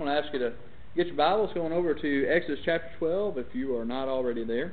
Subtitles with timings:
[0.00, 0.54] Going to ask you to
[0.96, 4.72] get your Bibles going over to Exodus chapter 12 if you are not already there.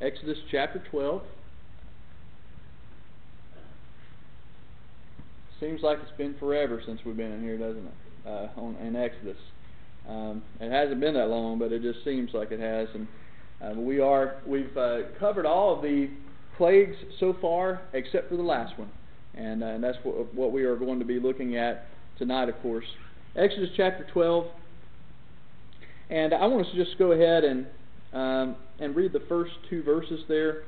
[0.00, 1.20] Exodus chapter 12.
[5.58, 7.92] Seems like it's been forever since we've been in here, doesn't it?
[8.24, 9.36] Uh, on, in Exodus.
[10.08, 12.86] Um, it hasn't been that long, but it just seems like it has.
[12.94, 13.08] And
[13.60, 16.08] uh, we are we've uh, covered all of the
[16.56, 18.92] plagues so far, except for the last one,
[19.34, 22.54] and, uh, and that's what, what we are going to be looking at tonight, of
[22.62, 22.86] course.
[23.34, 24.46] Exodus chapter 12.
[26.10, 27.66] And I want us to just go ahead and
[28.12, 30.64] um, and read the first two verses there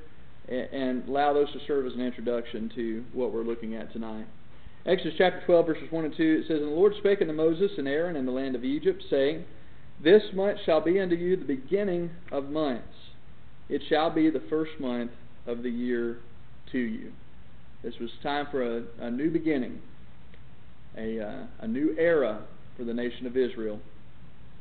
[0.48, 4.26] and, and allow those to serve as an introduction to what we're looking at tonight.
[4.86, 7.72] Exodus chapter 12, verses 1 and 2, it says, And the Lord spake unto Moses
[7.78, 9.44] and Aaron in the land of Egypt, saying,
[10.02, 12.94] This month shall be unto you the beginning of months.
[13.68, 15.10] It shall be the first month
[15.46, 16.18] of the year
[16.72, 17.12] to you.
[17.82, 19.80] This was time for a, a new beginning,
[20.96, 22.42] a, uh, a new era
[22.76, 23.80] for the nation of Israel.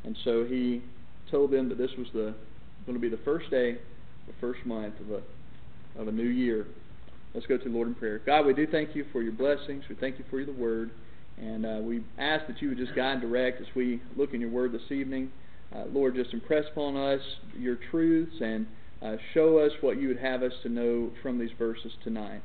[0.03, 0.81] And so he
[1.31, 2.33] told them that this was the
[2.86, 3.78] going to be the first day,
[4.28, 5.22] the first month of a
[6.00, 6.66] of a new year.
[7.34, 8.19] Let's go to the Lord in prayer.
[8.25, 9.84] God, we do thank you for your blessings.
[9.89, 10.91] We thank you for the word.
[11.38, 14.41] And uh, we ask that you would just guide and direct as we look in
[14.41, 15.31] your word this evening.
[15.75, 17.22] Uh, Lord, just impress upon us
[17.58, 18.67] your truths and
[19.02, 22.41] uh, show us what you would have us to know from these verses tonight.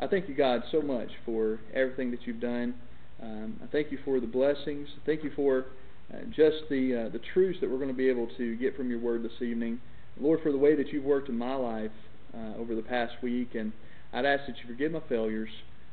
[0.00, 2.74] I thank you, God, so much for everything that you've done.
[3.22, 4.88] Um, I thank you for the blessings.
[5.06, 5.66] Thank you for
[6.12, 8.90] uh, just the uh, the truths that we're going to be able to get from
[8.90, 9.80] your word this evening.
[10.20, 11.90] Lord, for the way that you've worked in my life
[12.34, 13.72] uh, over the past week, and
[14.12, 15.50] I'd ask that you forgive my failures.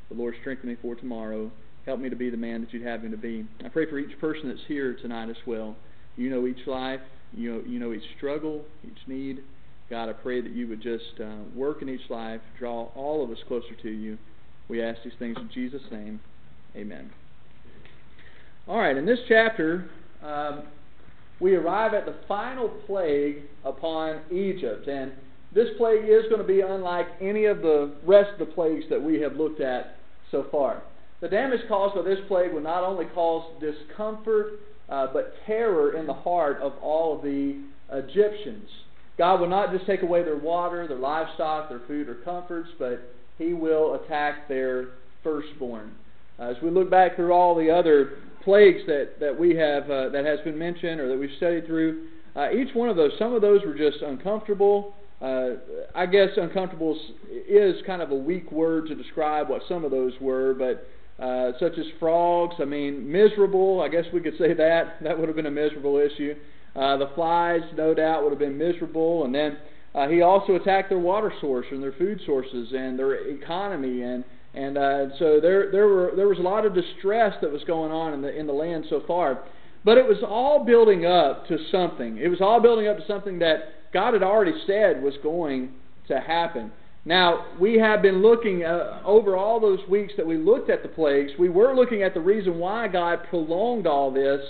[0.09, 1.52] The Lord strengthen me for tomorrow.
[1.85, 3.45] Help me to be the man that you'd have me to be.
[3.63, 5.75] I pray for each person that's here tonight as well.
[6.17, 7.02] You know each life.
[7.31, 9.44] You know, you know each struggle, each need.
[9.89, 13.31] God, I pray that you would just uh, work in each life, draw all of
[13.31, 14.17] us closer to you.
[14.67, 16.19] We ask these things in Jesus' name.
[16.75, 17.12] Amen.
[18.67, 19.89] All right, in this chapter,
[20.23, 20.63] um,
[21.40, 24.88] we arrive at the final plague upon Egypt.
[24.88, 25.12] And
[25.53, 29.02] this plague is going to be unlike any of the rest of the plagues that
[29.02, 29.97] we have looked at
[30.31, 30.84] so far.
[31.22, 36.08] The damage caused by this plague will not only cause discomfort, uh, but terror in
[36.08, 38.69] the heart of all of the Egyptians.
[39.18, 43.02] God will not just take away their water, their livestock, their food, or comforts, but
[43.38, 44.90] He will attack their
[45.24, 45.91] firstborn.
[46.39, 50.09] Uh, as we look back through all the other plagues that, that we have uh,
[50.09, 53.33] that has been mentioned or that we've studied through, uh, each one of those, some
[53.33, 54.95] of those were just uncomfortable.
[55.22, 55.55] Uh,
[55.94, 56.97] I guess uncomfortable
[57.47, 60.88] is kind of a weak word to describe what some of those were, but
[61.22, 64.97] uh, such as frogs, I mean, miserable, I guess we could say that.
[65.03, 66.35] That would have been a miserable issue.
[66.75, 69.25] Uh, the flies, no doubt, would have been miserable.
[69.25, 69.57] And then
[69.94, 74.23] uh, he also attacked their water source and their food sources and their economy and
[74.53, 77.91] and uh, so there, there, were, there was a lot of distress that was going
[77.91, 79.43] on in the, in the land so far.
[79.85, 82.17] But it was all building up to something.
[82.17, 85.71] It was all building up to something that God had already said was going
[86.07, 86.71] to happen.
[87.05, 90.89] Now, we have been looking uh, over all those weeks that we looked at the
[90.89, 94.41] plagues, we were looking at the reason why God prolonged all this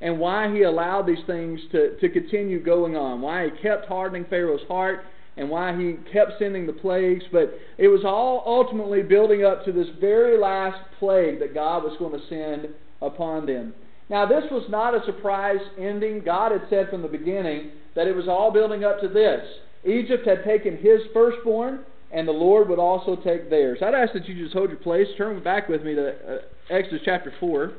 [0.00, 4.24] and why He allowed these things to, to continue going on, why He kept hardening
[4.30, 5.04] Pharaoh's heart
[5.38, 9.72] and why he kept sending the plagues, but it was all ultimately building up to
[9.72, 13.72] this very last plague that God was going to send upon them.
[14.10, 16.22] Now, this was not a surprise ending.
[16.24, 19.46] God had said from the beginning that it was all building up to this.
[19.84, 23.78] Egypt had taken his firstborn, and the Lord would also take theirs.
[23.80, 25.06] I'd ask that you just hold your place.
[25.16, 26.38] Turn back with me to uh,
[26.70, 27.72] Exodus chapter 4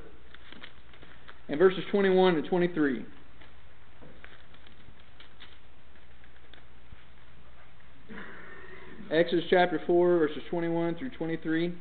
[1.49, 3.05] and verses 21 and 23.
[9.11, 11.67] Exodus chapter 4, verses 21 through 23.
[11.67, 11.73] It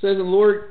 [0.00, 0.62] says, And the Lord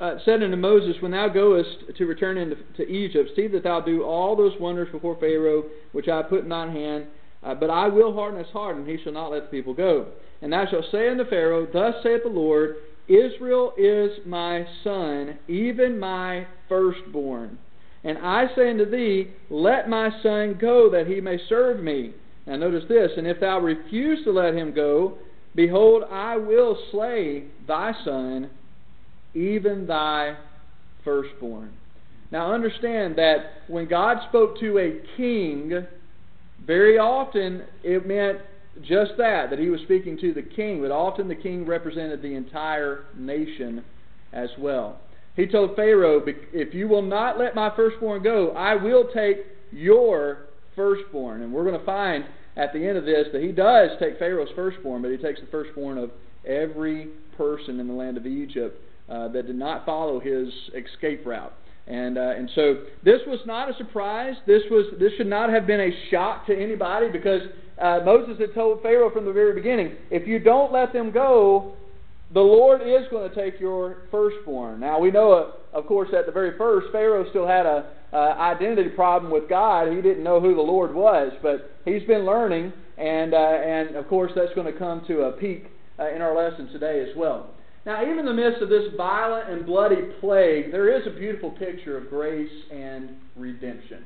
[0.00, 3.80] uh, said unto Moses, When thou goest to return into to Egypt, see that thou
[3.80, 7.06] do all those wonders before Pharaoh, which I put in thine hand.
[7.42, 10.06] Uh, but I will harden his heart, and he shall not let the people go.
[10.42, 12.76] And thou shalt say unto Pharaoh, Thus saith the Lord,
[13.06, 17.58] Israel is my son, even my firstborn.
[18.02, 22.12] And I say unto thee, Let my son go, that he may serve me.
[22.46, 25.18] Now notice this, and if thou refuse to let him go,
[25.54, 28.50] behold, I will slay thy son,
[29.34, 30.36] even thy
[31.04, 31.72] firstborn.
[32.30, 35.86] Now understand that when God spoke to a king,
[36.64, 38.38] very often it meant
[38.82, 42.34] just that, that he was speaking to the king, but often the king represented the
[42.34, 43.84] entire nation
[44.32, 45.00] as well.
[45.34, 46.22] He told Pharaoh,
[46.52, 49.38] If you will not let my firstborn go, I will take
[49.70, 50.45] your
[50.76, 51.42] firstborn.
[51.42, 52.24] And we're going to find
[52.56, 55.46] at the end of this that he does take Pharaoh's firstborn, but he takes the
[55.46, 56.10] firstborn of
[56.46, 61.52] every person in the land of Egypt uh, that did not follow his escape route.
[61.86, 64.34] And, uh, and so this was not a surprise.
[64.46, 67.42] This, was, this should not have been a shock to anybody because
[67.80, 71.74] uh, Moses had told Pharaoh from the very beginning if you don't let them go,
[72.34, 74.80] the Lord is going to take your firstborn.
[74.80, 78.88] Now, we know, of course, at the very first, Pharaoh still had a uh, identity
[78.88, 79.92] problem with God.
[79.92, 84.08] He didn't know who the Lord was, but he's been learning, and, uh, and of
[84.08, 85.66] course, that's going to come to a peak
[85.98, 87.50] uh, in our lesson today as well.
[87.84, 91.50] Now, even in the midst of this violent and bloody plague, there is a beautiful
[91.50, 94.02] picture of grace and redemption.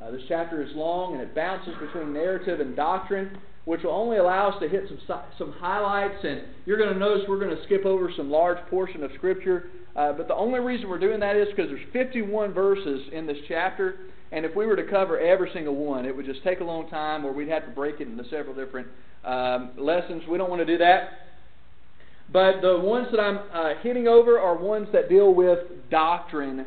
[0.00, 4.18] Uh, this chapter is long and it bounces between narrative and doctrine, which will only
[4.18, 6.24] allow us to hit some some highlights.
[6.24, 9.70] And you're going to notice we're going to skip over some large portion of Scripture.
[10.00, 13.36] Uh, but the only reason we're doing that is because there's 51 verses in this
[13.46, 13.96] chapter,
[14.32, 16.88] and if we were to cover every single one, it would just take a long
[16.88, 18.88] time, or we'd have to break it into several different
[19.26, 20.22] um, lessons.
[20.26, 21.10] We don't want to do that.
[22.32, 25.58] But the ones that I'm uh, hitting over are ones that deal with
[25.90, 26.64] doctrine,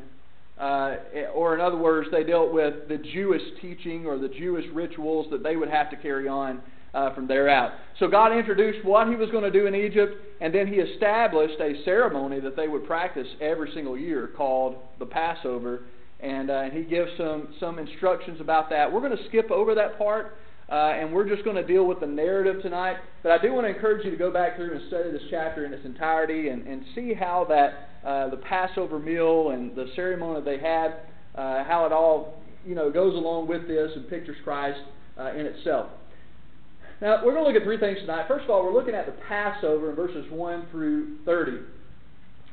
[0.60, 0.98] uh,
[1.34, 5.42] or in other words, they dealt with the Jewish teaching or the Jewish rituals that
[5.42, 6.62] they would have to carry on
[6.94, 7.72] uh, from there out.
[8.00, 11.60] So God introduced what He was going to do in Egypt, and then He established
[11.60, 15.82] a ceremony that they would practice every single year called the Passover.
[16.20, 18.92] And, uh, He gives some, some instructions about that.
[18.92, 20.38] We're going to skip over that part
[20.70, 22.98] uh, and we're just going to deal with the narrative tonight.
[23.22, 25.66] But I do want to encourage you to go back through and study this chapter
[25.66, 30.42] in its entirety and, and see how that uh, the Passover meal and the ceremony
[30.44, 30.96] they had,
[31.36, 34.80] uh, how it all you know goes along with this and pictures Christ
[35.20, 35.90] uh, in itself.
[37.02, 38.26] Now we're going to look at three things tonight.
[38.28, 41.58] First of all, we're looking at the Passover in verses one through thirty.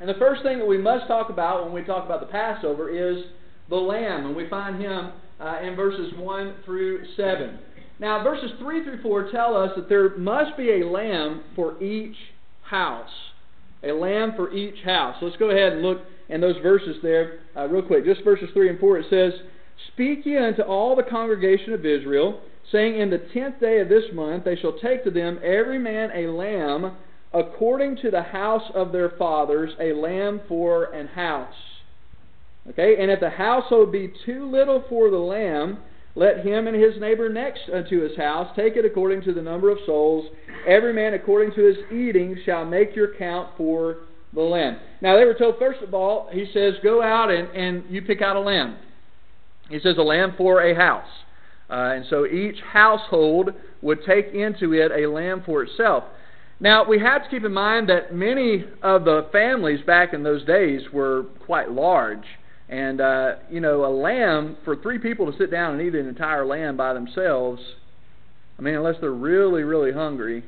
[0.00, 2.88] And the first thing that we must talk about when we talk about the Passover
[2.88, 3.22] is
[3.68, 7.58] the lamb, and we find him uh, in verses 1 through 7.
[7.98, 12.16] Now, verses 3 through 4 tell us that there must be a lamb for each
[12.62, 13.10] house.
[13.82, 15.16] A lamb for each house.
[15.20, 15.98] Let's go ahead and look
[16.30, 18.06] in those verses there uh, real quick.
[18.06, 18.98] Just verses 3 and 4.
[18.98, 19.32] It says,
[19.92, 22.40] Speak ye unto all the congregation of Israel,
[22.72, 26.10] saying, In the tenth day of this month they shall take to them every man
[26.14, 26.96] a lamb
[27.32, 31.54] according to the house of their fathers, a lamb for an house.
[32.68, 35.78] Okay, and if the household be too little for the lamb,
[36.14, 39.70] let him and his neighbor next unto his house take it according to the number
[39.70, 40.26] of souls.
[40.66, 43.98] Every man according to his eating shall make your count for
[44.34, 44.78] the lamb.
[45.00, 48.22] Now they were told, first of all, he says, go out and, and you pick
[48.22, 48.76] out a lamb.
[49.68, 51.08] He says, a lamb for a house.
[51.70, 53.50] Uh, and so each household
[53.82, 56.04] would take into it a lamb for itself.
[56.58, 60.44] Now, we have to keep in mind that many of the families back in those
[60.44, 62.24] days were quite large.
[62.68, 66.06] And, uh, you know, a lamb, for three people to sit down and eat an
[66.06, 67.60] entire lamb by themselves,
[68.58, 70.44] I mean, unless they're really, really hungry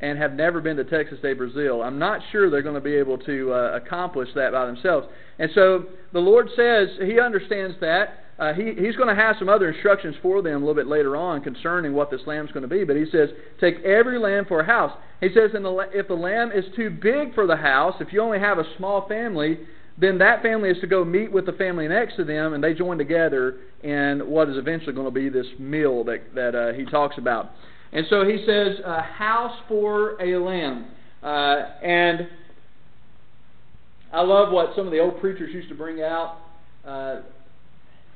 [0.00, 2.94] and have never been to Texas de Brazil, I'm not sure they're going to be
[2.94, 5.08] able to uh, accomplish that by themselves.
[5.38, 8.24] And so the Lord says He understands that.
[8.38, 11.16] Uh, he, he's going to have some other instructions for them a little bit later
[11.16, 12.84] on concerning what this lamb's going to be.
[12.84, 13.30] But he says,
[13.60, 14.96] take every lamb for a house.
[15.20, 18.38] He says, the, if the lamb is too big for the house, if you only
[18.38, 19.58] have a small family,
[20.00, 22.74] then that family is to go meet with the family next to them, and they
[22.74, 26.84] join together in what is eventually going to be this meal that, that uh, he
[26.84, 27.50] talks about.
[27.92, 30.86] And so he says, a house for a lamb.
[31.22, 32.28] Uh, and
[34.12, 36.36] I love what some of the old preachers used to bring out.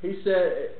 [0.03, 0.71] He said,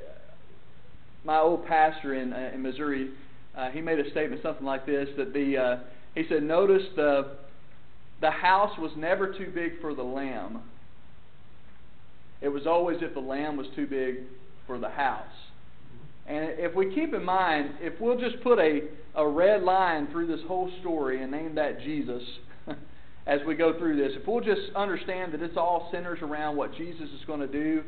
[1.23, 3.11] my old pastor in, uh, in Missouri,
[3.57, 5.77] uh, he made a statement something like this that the uh,
[6.13, 7.37] he said, notice the
[8.19, 10.61] the house was never too big for the lamb,
[12.41, 14.17] it was always if the lamb was too big
[14.67, 15.23] for the house.
[16.27, 18.81] And if we keep in mind, if we'll just put a,
[19.15, 22.23] a red line through this whole story and name that Jesus
[23.25, 26.75] as we go through this, if we'll just understand that it's all centers around what
[26.75, 27.83] Jesus is going to do,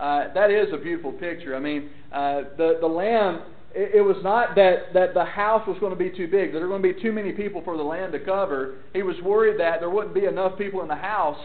[0.00, 1.54] uh, that is a beautiful picture.
[1.54, 3.42] I mean, uh, the, the lamb,
[3.74, 6.58] it, it was not that, that the house was going to be too big, that
[6.58, 8.76] there were going to be too many people for the lamb to cover.
[8.94, 11.38] He was worried that there wouldn't be enough people in the house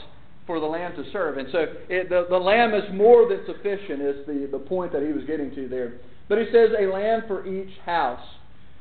[0.48, 1.38] for the lamb to serve.
[1.38, 5.02] And so it, the, the lamb is more than sufficient, is the, the point that
[5.02, 6.00] he was getting to there.
[6.30, 8.24] But he says, a lamb for each house.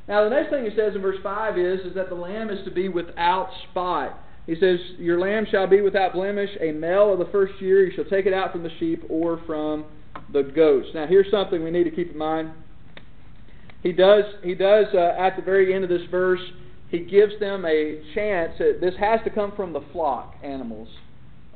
[0.07, 2.63] Now, the next thing he says in verse 5 is, is that the lamb is
[2.65, 4.19] to be without spot.
[4.45, 7.85] He says, Your lamb shall be without blemish, a male of the first year.
[7.85, 9.85] You shall take it out from the sheep or from
[10.31, 10.87] the goats.
[10.93, 12.51] Now, here's something we need to keep in mind.
[13.81, 16.41] He does, he does uh, at the very end of this verse,
[16.89, 18.53] he gives them a chance.
[18.59, 20.89] That this has to come from the flock animals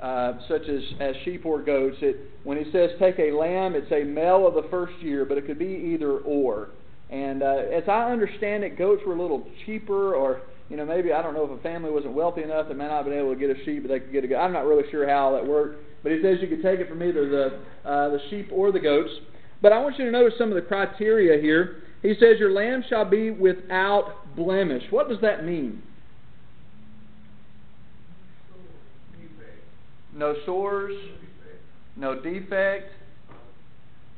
[0.01, 1.97] uh, such as, as sheep or goats.
[2.01, 5.37] It, when he says take a lamb, it's a male of the first year, but
[5.37, 6.69] it could be either or.
[7.09, 11.11] And uh, as I understand it, goats were a little cheaper, or you know, maybe
[11.11, 13.33] I don't know if a family wasn't wealthy enough, they may not have been able
[13.33, 14.37] to get a sheep, but they could get a goat.
[14.37, 17.01] I'm not really sure how that worked, but he says you could take it from
[17.01, 19.09] either the uh, the sheep or the goats.
[19.61, 21.81] But I want you to notice some of the criteria here.
[22.01, 24.83] He says your lamb shall be without blemish.
[24.89, 25.81] What does that mean?
[30.13, 30.95] No sores,
[31.95, 32.91] no defect,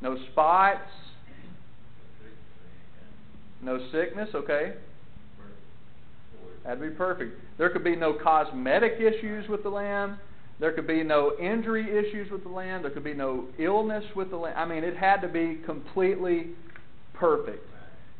[0.01, 0.89] no spots,
[3.61, 4.73] no sickness, okay?
[6.63, 7.39] That'd be perfect.
[7.57, 10.19] There could be no cosmetic issues with the lamb.
[10.59, 12.83] There could be no injury issues with the lamb.
[12.83, 14.53] There could be no illness with the lamb.
[14.55, 16.49] I mean, it had to be completely
[17.13, 17.65] perfect.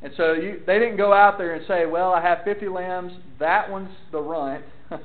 [0.01, 3.13] And so you, they didn't go out there and say, well, I have 50 lambs,
[3.39, 4.65] that one's the runt.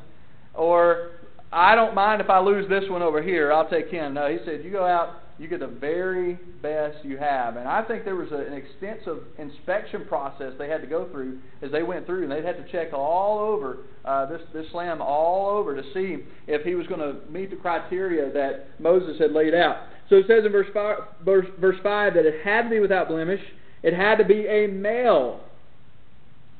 [0.54, 1.10] or
[1.52, 4.14] I don't mind if I lose this one over here, I'll take him.
[4.14, 7.56] No, he said, you go out, you get the very best you have.
[7.56, 11.40] And I think there was a, an extensive inspection process they had to go through
[11.60, 15.02] as they went through, and they had to check all over uh, this this lamb
[15.02, 19.32] all over to see if he was going to meet the criteria that Moses had
[19.32, 19.76] laid out.
[20.08, 23.08] So it says in verse five, verse, verse five that it had to be without
[23.08, 23.40] blemish.
[23.82, 25.40] It had to be a male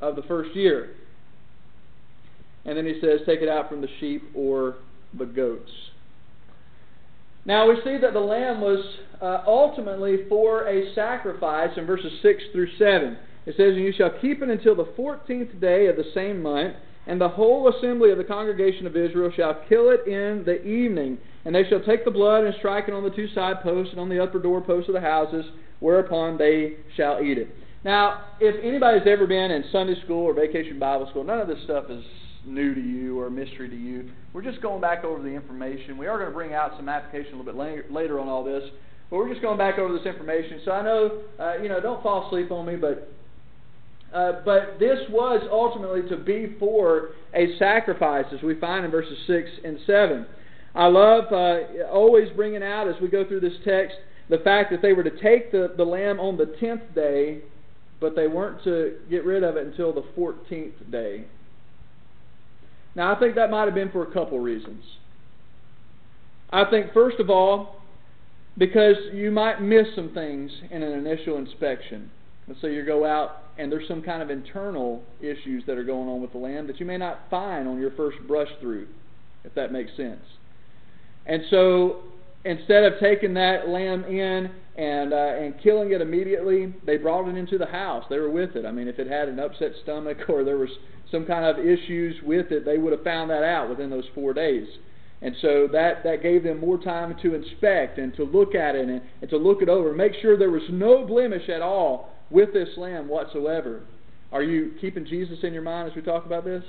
[0.01, 0.97] of the first year.
[2.67, 4.77] And then he says, take it out from the sheep or.
[7.47, 8.85] Now we see that the lamb was
[9.23, 13.17] uh, ultimately for a sacrifice in verses 6 through 7.
[13.47, 16.75] It says, And you shall keep it until the fourteenth day of the same month,
[17.07, 21.19] and the whole assembly of the congregation of Israel shall kill it in the evening.
[21.45, 24.01] And they shall take the blood and strike it on the two side posts and
[24.01, 25.45] on the upper door posts of the houses,
[25.79, 27.49] whereupon they shall eat it.
[27.85, 31.63] Now, if anybody's ever been in Sunday school or vacation Bible school, none of this
[31.63, 32.03] stuff is
[32.47, 34.11] new to you or a mystery to you.
[34.33, 35.99] We're just going back over the information.
[35.99, 38.45] We are going to bring out some application a little bit later, later on all
[38.45, 38.63] this,
[39.11, 40.61] but we're just going back over this information.
[40.65, 43.13] So I know, uh, you know, don't fall asleep on me, but
[44.15, 49.19] uh, but this was ultimately to be for a sacrifice, as we find in verses
[49.27, 50.27] six and seven.
[50.75, 53.97] I love uh, always bringing out as we go through this text
[54.29, 57.41] the fact that they were to take the, the lamb on the tenth day,
[58.01, 61.25] but they weren't to get rid of it until the fourteenth day.
[62.97, 64.83] Now, I think that might have been for a couple reasons.
[66.51, 67.83] I think, first of all,
[68.57, 72.11] because you might miss some things in an initial inspection.
[72.49, 76.09] Let's say you go out and there's some kind of internal issues that are going
[76.09, 78.87] on with the lamb that you may not find on your first brush through,
[79.45, 80.23] if that makes sense.
[81.27, 82.03] And so
[82.45, 87.37] instead of taking that lamb in and uh, and killing it immediately, they brought it
[87.37, 88.05] into the house.
[88.09, 88.65] They were with it.
[88.65, 90.71] I mean, if it had an upset stomach or there was
[91.11, 94.33] some kind of issues with it, they would have found that out within those four
[94.33, 94.67] days.
[95.23, 98.89] And so that, that gave them more time to inspect and to look at it
[98.89, 102.53] and, and to look it over, make sure there was no blemish at all with
[102.53, 103.83] this lamb whatsoever.
[104.33, 106.65] Are you keeping Jesus in your mind as we talk about this?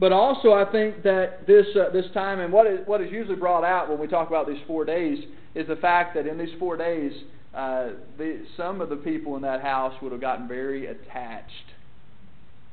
[0.00, 3.34] But also, I think that this uh, this time, and what is what is usually
[3.34, 5.18] brought out when we talk about these four days,
[5.56, 7.12] is the fact that in these four days,
[7.52, 11.52] uh, the, some of the people in that house would have gotten very attached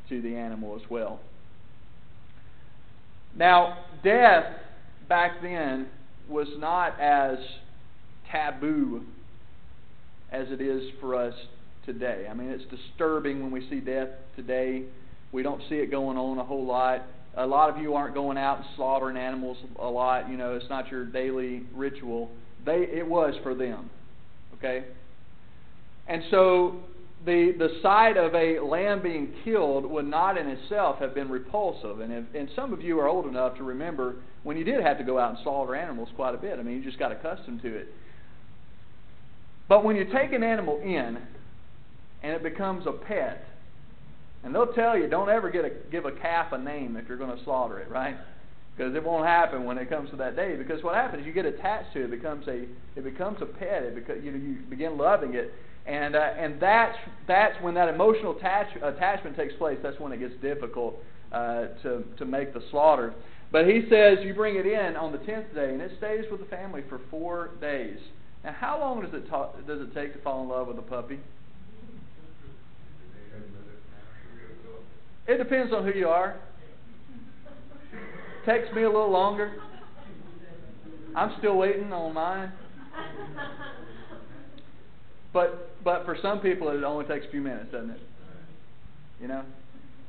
[0.10, 1.20] to the animal as well.
[3.36, 4.46] Now, death
[5.10, 5.88] back then
[6.30, 7.38] was not as
[8.32, 9.04] taboo
[10.32, 11.34] as it is for us
[11.86, 12.28] today.
[12.30, 14.84] I mean, it's disturbing when we see death today.
[15.32, 17.04] We don't see it going on a whole lot.
[17.38, 20.30] A lot of you aren't going out and slaughtering animals a lot.
[20.30, 22.32] You know, it's not your daily ritual.
[22.66, 23.90] They, it was for them.
[24.58, 24.86] Okay?
[26.08, 26.78] And so
[27.26, 32.00] the, the sight of a lamb being killed would not in itself have been repulsive.
[32.00, 34.98] And, if, and some of you are old enough to remember when you did have
[35.00, 36.60] to go out and slaughter animals quite a bit.
[36.60, 37.88] I mean, you just got accustomed to it.
[39.68, 41.18] But when you take an animal in
[42.22, 43.44] and it becomes a pet,
[44.44, 47.18] and they'll tell you don't ever get a, give a calf a name if you're
[47.18, 48.16] going to slaughter it, right?
[48.78, 50.56] Because it won't happen when it comes to that day.
[50.56, 52.06] Because what happens, you get attached to it.
[52.06, 52.66] It becomes a
[52.96, 53.84] it becomes a pet.
[53.84, 55.52] It beca- you you begin loving it
[55.86, 59.78] and, uh, and that's, that's when that emotional attach, attachment takes place.
[59.84, 60.96] That's when it gets difficult
[61.32, 63.14] uh, to, to make the slaughter.
[63.52, 66.40] But he says you bring it in on the tenth day, and it stays with
[66.40, 68.00] the family for four days.
[68.44, 70.82] Now, how long does it, ta- does it take to fall in love with a
[70.82, 71.20] puppy?
[75.28, 76.36] It depends on who you are.
[78.46, 79.54] Takes me a little longer.
[81.16, 82.52] I'm still waiting on mine.
[85.36, 88.00] But but for some people, it only takes a few minutes, doesn't it?
[89.22, 89.44] You know.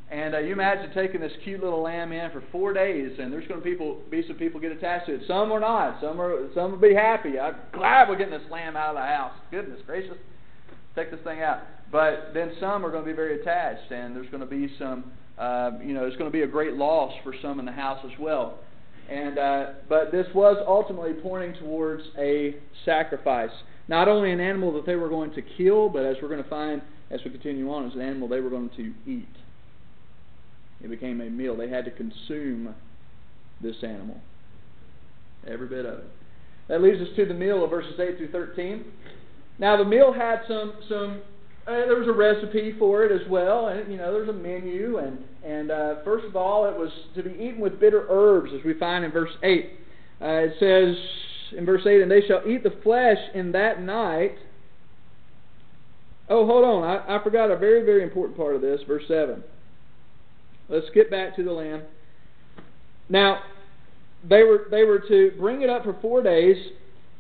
[0.09, 3.47] And uh, you imagine taking this cute little lamb in for four days, and there's
[3.49, 5.23] going to people be some people get attached to it.
[5.27, 6.01] Some are not.
[6.01, 6.49] Some are.
[6.55, 7.41] Some will be happy.
[7.41, 9.33] I'm glad we're getting this lamb out of the house.
[9.51, 10.17] Goodness gracious,
[10.95, 11.63] take this thing out.
[11.91, 15.11] but then some are going to be very attached, and there's going to be some,
[15.39, 17.99] uh, you know, it's going to be a great loss for some in the house
[18.05, 18.61] as well.
[19.11, 22.55] And uh, but this was ultimately pointing towards a
[22.85, 23.51] sacrifice,
[23.89, 26.51] not only an animal that they were going to kill, but as we're going to
[26.51, 29.29] find as we continue on, as an animal they were going to eat.
[30.83, 31.57] It became a meal.
[31.57, 32.75] They had to consume
[33.63, 34.21] this animal,
[35.47, 36.11] every bit of it.
[36.69, 38.85] That leads us to the meal of verses 8 through 13.
[39.59, 41.23] Now the meal had some some
[41.67, 44.99] uh, there was a recipe for it as well, and you know there's a menu,
[44.99, 48.65] and and uh, first of all it was to be eaten with bitter herbs, as
[48.65, 49.71] we find in verse eight.
[50.21, 50.97] Uh, it says
[51.57, 54.37] in verse eight, and they shall eat the flesh in that night.
[56.29, 59.43] Oh, hold on, I, I forgot a very very important part of this, verse seven.
[60.69, 61.83] Let's get back to the lamb.
[63.09, 63.41] Now,
[64.29, 66.57] they were they were to bring it up for four days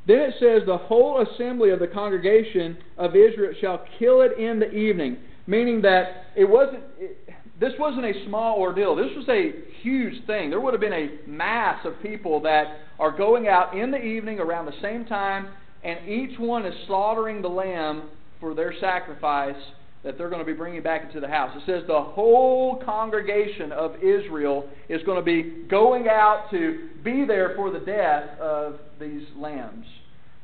[0.06, 4.60] then it says, The whole assembly of the congregation of Israel shall kill it in
[4.60, 5.18] the evening.
[5.48, 7.25] Meaning that it wasn't, it,
[7.58, 8.94] this wasn't a small ordeal.
[8.94, 10.50] This was a huge thing.
[10.50, 14.40] There would have been a mass of people that are going out in the evening
[14.40, 15.48] around the same time,
[15.82, 18.10] and each one is slaughtering the lamb
[18.40, 19.56] for their sacrifice
[20.04, 21.50] that they're going to be bringing back into the house.
[21.56, 27.24] It says the whole congregation of Israel is going to be going out to be
[27.24, 29.86] there for the death of these lambs.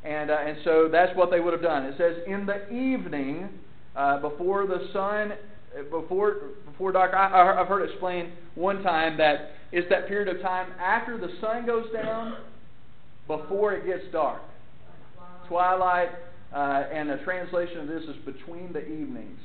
[0.03, 1.85] And, uh, and so that's what they would have done.
[1.85, 3.51] It says, in the evening,
[3.95, 5.35] uh, before the sun,
[5.91, 6.37] before,
[6.71, 10.73] before dark, I, I've heard it explained one time that it's that period of time
[10.81, 12.37] after the sun goes down,
[13.27, 14.43] before it gets dark.
[15.49, 16.09] Twilight,
[16.55, 19.39] uh, and a translation of this is between the evenings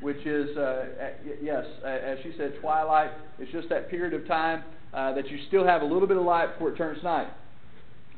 [0.00, 0.86] which is, uh,
[1.42, 3.10] yes, as she said, twilight.
[3.38, 6.24] It's just that period of time uh, that you still have a little bit of
[6.24, 7.28] light before it turns night.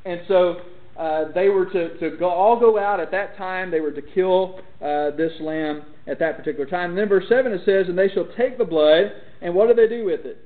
[0.05, 0.57] And so
[0.99, 3.71] uh, they were to, to go, all go out at that time.
[3.71, 6.91] They were to kill uh, this lamb at that particular time.
[6.91, 9.75] And then verse 7 it says, And they shall take the blood, and what do
[9.75, 10.39] they do with it?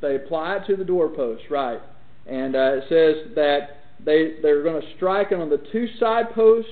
[0.00, 1.80] They apply it to the doorpost, right.
[2.26, 6.34] And uh, it says that they, they're going to strike it on the two side
[6.34, 6.70] posts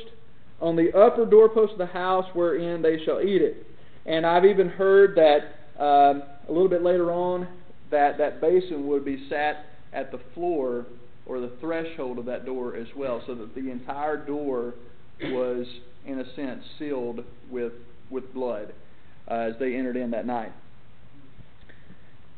[0.61, 3.66] on the upper doorpost of the house wherein they shall eat it.
[4.07, 7.48] And I've even heard that um, a little bit later on
[7.90, 10.87] that that basin would be sat at the floor
[11.26, 14.74] or the threshold of that door as well, so that the entire door
[15.22, 15.66] was,
[16.06, 17.72] in a sense, sealed with
[18.10, 18.72] with blood
[19.28, 20.52] uh, as they entered in that night.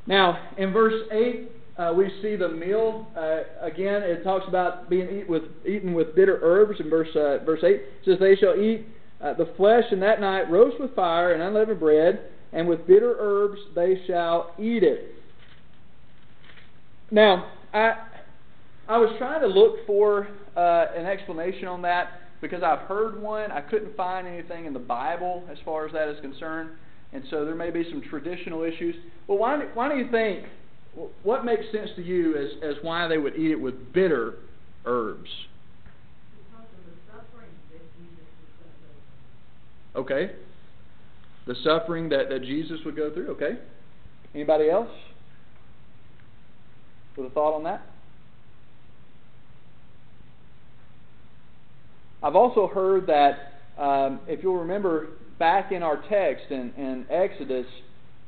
[0.06, 4.02] Now, in verse 8, uh, we see the meal uh, again.
[4.02, 7.82] It talks about being eat with, eaten with bitter herbs in verse uh, verse eight.
[7.82, 8.86] It says, "They shall eat
[9.20, 13.16] uh, the flesh in that night, roast with fire and unleavened bread, and with bitter
[13.18, 15.16] herbs they shall eat it."
[17.10, 17.96] Now, I
[18.88, 23.50] I was trying to look for uh, an explanation on that because I've heard one.
[23.50, 26.70] I couldn't find anything in the Bible as far as that is concerned,
[27.12, 28.94] and so there may be some traditional issues.
[29.26, 30.46] Well, why why do you think?
[31.22, 34.34] what makes sense to you as, as why they would eat it with bitter
[34.84, 35.30] herbs?
[39.94, 40.32] Okay.
[41.46, 43.58] The suffering that, that Jesus would go through, okay?
[44.34, 44.90] Anybody else?
[47.16, 47.82] With a thought on that?
[52.22, 57.66] I've also heard that, um, if you'll remember back in our text in, in Exodus,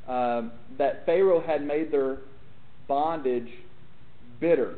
[0.07, 0.43] uh,
[0.79, 2.19] that Pharaoh had made their
[2.87, 3.49] bondage
[4.41, 4.77] bitter,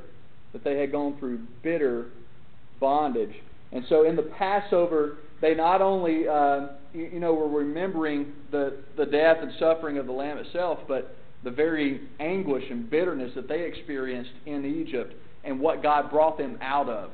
[0.52, 2.06] that they had gone through bitter
[2.80, 3.34] bondage.
[3.72, 8.78] And so in the Passover, they not only, uh, you, you know, were remembering the,
[8.96, 13.48] the death and suffering of the Lamb itself, but the very anguish and bitterness that
[13.48, 17.10] they experienced in Egypt and what God brought them out of.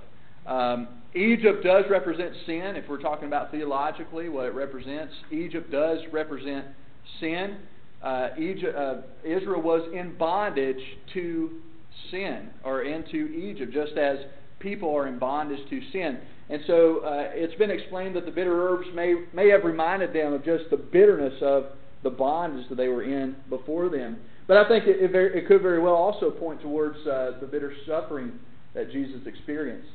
[0.47, 5.15] Um, Egypt does represent sin, if we're talking about theologically what it represents.
[5.31, 6.67] Egypt does represent
[7.21, 7.57] sin
[8.03, 10.81] uh, Egypt, uh, Israel was in bondage
[11.15, 11.51] to
[12.11, 14.19] sin or into Egypt, just as
[14.61, 16.19] people are in bondage to sin.
[16.49, 20.33] And so uh, it's been explained that the bitter herbs may, may have reminded them
[20.33, 21.67] of just the bitterness of
[22.03, 24.19] the bondage that they were in before them.
[24.47, 27.47] But I think it, it, very, it could very well also point towards uh, the
[27.47, 28.33] bitter suffering
[28.75, 29.89] that Jesus experienced.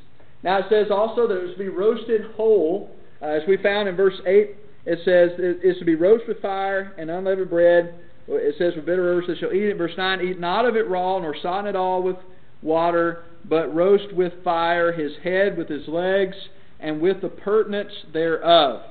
[0.43, 2.89] Now it says also that it was to be roasted whole,
[3.21, 6.93] uh, as we found in verse 8 it says it's to be roast with fire
[6.97, 7.95] and unleavened bread.
[8.27, 9.77] It says with bitter herbs they shall eat it.
[9.77, 12.15] Verse 9, eat not of it raw, nor sodden it all with
[12.61, 16.35] water, but roast with fire his head with his legs,
[16.79, 18.81] and with the purtenance thereof.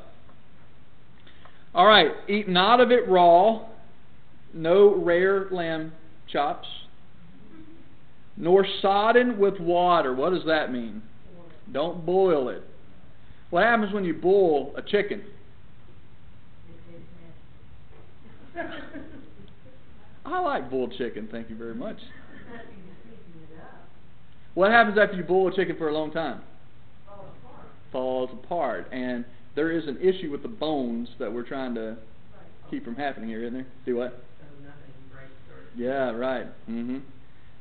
[1.75, 3.67] All right, eat not of it raw,
[4.53, 5.93] no rare lamb
[6.29, 6.69] chops,
[8.37, 10.15] nor sodden with water.
[10.15, 11.03] What does that mean?
[11.73, 12.63] Don't boil it.
[13.51, 15.23] What happens when you boil a chicken?
[20.25, 21.97] I like boiled chicken, thank you very much.
[24.55, 26.43] What happens after you boil a chicken for a long time?
[27.93, 28.89] Falls apart.
[28.93, 29.25] And
[29.57, 31.97] there is an issue with the bones that we're trying to
[32.71, 33.67] keep from happening here, isn't there?
[33.85, 34.23] See what?
[35.77, 36.47] Yeah, right.
[36.69, 37.03] Mhm.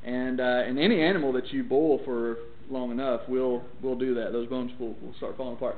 [0.04, 2.38] And uh, and any animal that you boil for
[2.70, 4.32] long enough we'll we'll do that.
[4.32, 5.78] Those bones will, will start falling apart.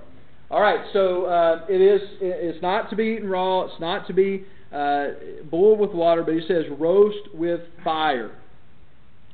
[0.49, 3.61] All right, so uh, it is it's not to be eaten raw.
[3.61, 5.07] It's not to be uh,
[5.49, 8.31] boiled with water, but he says roast with fire.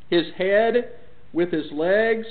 [0.10, 0.91] His head
[1.34, 2.26] with his legs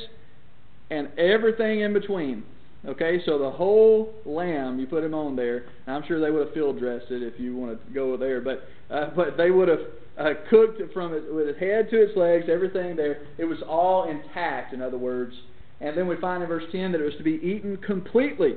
[0.91, 2.45] and everything in between.
[2.87, 5.65] Okay, so the whole lamb, you put him on there.
[5.89, 8.69] I'm sure they would have field dressed it if you wanted to go there, but
[8.91, 9.81] uh, but they would have
[10.19, 13.27] uh, cooked from it with its head to its legs, everything there.
[13.39, 15.35] It was all intact, in other words.
[15.81, 18.55] And then we find in verse 10 that it was to be eaten completely.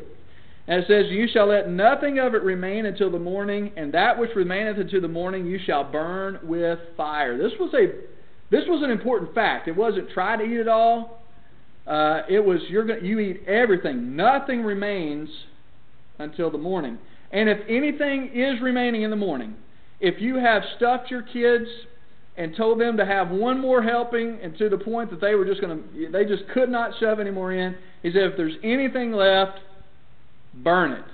[0.67, 4.17] And it says, You shall let nothing of it remain until the morning, and that
[4.17, 7.37] which remaineth until the morning you shall burn with fire.
[7.37, 7.87] This was a
[8.51, 9.67] this was an important fact.
[9.67, 11.23] It wasn't try to eat it all.
[11.85, 14.15] Uh, it was you're gonna you eat everything.
[14.15, 15.29] Nothing remains
[16.19, 16.99] until the morning.
[17.31, 19.55] And if anything is remaining in the morning,
[19.99, 21.65] if you have stuffed your kids
[22.37, 25.45] and told them to have one more helping and to the point that they were
[25.45, 28.55] just going to they just could not shove any more in, he said if there's
[28.63, 29.59] anything left,
[30.63, 31.05] burn it.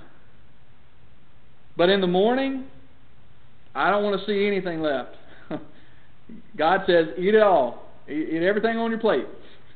[1.76, 2.64] But in the morning,
[3.74, 5.16] I don't want to see anything left.
[6.56, 7.86] God says, eat it all.
[8.08, 9.26] Eat everything on your plate.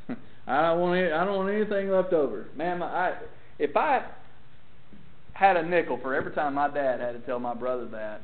[0.46, 2.46] I don't want any, I don't want anything left over.
[2.56, 3.18] Man, I
[3.58, 4.06] if I
[5.32, 8.22] had a nickel for every time my dad had to tell my brother that,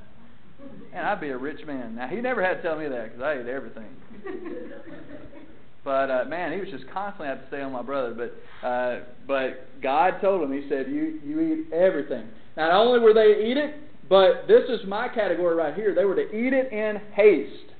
[0.92, 1.94] and I'd be a rich man.
[1.94, 3.88] Now he never had to tell me that because I ate everything.
[5.84, 8.14] but uh, man, he was just constantly had to stay on my brother.
[8.14, 13.12] But uh, but God told him, He said, "You you eat everything." Not only were
[13.12, 13.74] they to eat it,
[14.08, 15.94] but this is my category right here.
[15.94, 17.72] They were to eat it in haste.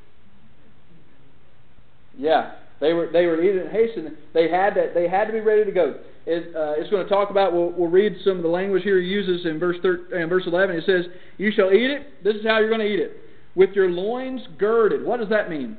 [2.19, 5.33] Yeah, they were they were eating in haste, and they had to they had to
[5.33, 5.95] be ready to go.
[6.27, 7.53] It, uh, it's going to talk about.
[7.53, 10.43] We'll, we'll read some of the language here he uses in verse 13, in verse
[10.47, 10.77] 11.
[10.77, 11.05] It says,
[11.39, 12.25] "You shall eat it.
[12.25, 13.17] This is how you're going to eat it:
[13.55, 15.77] with your loins girded." What does that mean?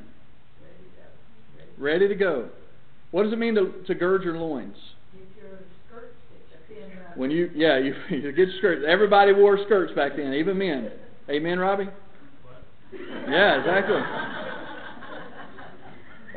[1.78, 2.50] Ready to go.
[3.12, 4.78] What does it mean to, to gird your loins?
[7.18, 8.84] When you yeah you, you get skirts.
[8.88, 10.92] Everybody wore skirts back then, even men.
[11.30, 11.90] Amen, Robbie.
[13.28, 14.47] Yeah, exactly.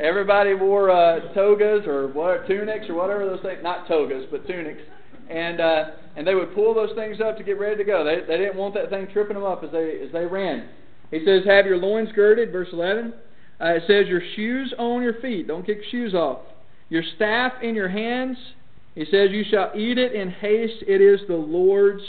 [0.00, 3.58] Everybody wore uh, togas or what tunics or whatever those things.
[3.62, 4.80] Not togas, but tunics.
[5.28, 5.84] And uh,
[6.16, 8.02] and they would pull those things up to get ready to go.
[8.02, 10.68] They they didn't want that thing tripping them up as they as they ran.
[11.10, 13.12] He says, "Have your loins girded." Verse eleven.
[13.60, 15.46] Uh, it says, "Your shoes on your feet.
[15.46, 16.40] Don't kick your shoes off.
[16.88, 18.38] Your staff in your hands."
[18.94, 20.82] He says, "You shall eat it in haste.
[20.88, 22.02] It is the Lord's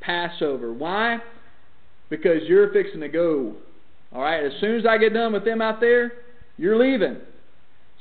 [0.00, 1.20] Passover." Why?
[2.10, 3.54] Because you're fixing to go.
[4.12, 4.44] All right.
[4.44, 6.12] As soon as I get done with them out there,
[6.60, 7.16] you're leaving.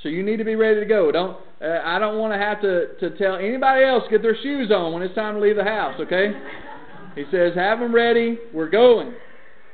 [0.03, 1.11] So you need to be ready to go.
[1.11, 4.71] Don't uh, I don't want to have to to tell anybody else get their shoes
[4.71, 6.31] on when it's time to leave the house, okay?
[7.15, 8.37] he says, "Have them ready.
[8.53, 9.13] We're going."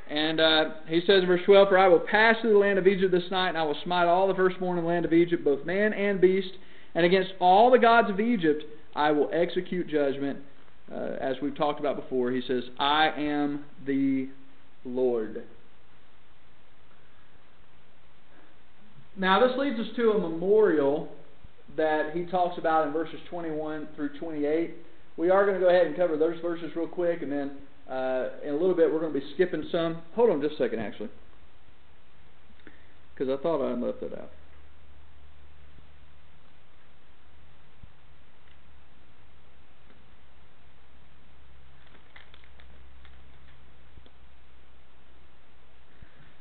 [0.08, 2.86] And uh, he says in verse 12, For I will pass through the land of
[2.86, 5.44] Egypt this night, and I will smite all the firstborn in the land of Egypt,
[5.44, 6.52] both man and beast.
[6.94, 8.62] And against all the gods of Egypt
[8.94, 10.38] I will execute judgment.
[10.90, 14.28] Uh, as we've talked about before, he says, I am the
[14.84, 15.42] Lord.
[19.18, 21.08] Now, this leads us to a memorial
[21.76, 24.74] that he talks about in verses 21 through 28.
[25.16, 27.50] We are going to go ahead and cover those verses real quick, and then
[27.90, 30.02] uh, in a little bit we're going to be skipping some.
[30.14, 31.08] Hold on just a second, actually,
[33.14, 34.30] because I thought I left that out.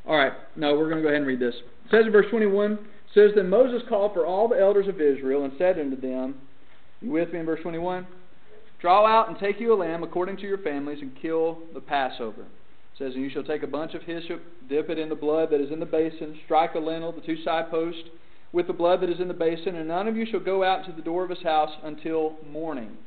[0.08, 1.56] All right, no, we're going to go ahead and read this.
[1.86, 2.80] It says in verse 21,
[3.15, 6.36] says, that Moses called for all the elders of Israel and said unto them,
[7.02, 8.06] You with me in verse 21?
[8.82, 12.41] Draw out and take you a lamb according to your families and kill the Passover.
[12.41, 15.50] It says, And you shall take a bunch of hyssop, dip it in the blood
[15.52, 18.04] that is in the basin, strike the lintel, the two side posts,
[18.52, 20.86] with the blood that is in the basin, and none of you shall go out
[20.86, 22.98] to the door of his house until morning.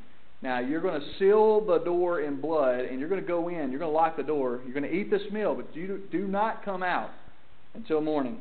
[0.41, 3.71] Now, you're going to seal the door in blood, and you're going to go in.
[3.71, 4.61] You're going to lock the door.
[4.63, 7.09] You're going to eat this meal, but you do not come out
[7.73, 8.39] until morning.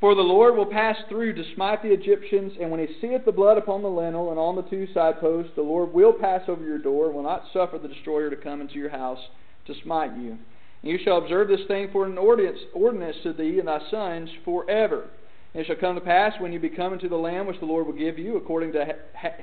[0.00, 3.32] For the Lord will pass through to smite the Egyptians, and when he seeth the
[3.32, 6.62] blood upon the lintel and on the two side posts, the Lord will pass over
[6.62, 9.20] your door, and will not suffer the destroyer to come into your house
[9.66, 10.36] to smite you.
[10.82, 15.08] And you shall observe this thing for an ordinance, to thee and thy sons forever.
[15.54, 17.66] And it shall come to pass when you be come into the land which the
[17.66, 18.84] Lord will give you, according to